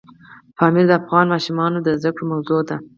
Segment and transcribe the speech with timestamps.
[0.57, 2.77] پامیر د افغان ماشومانو د زده کړې موضوع ده.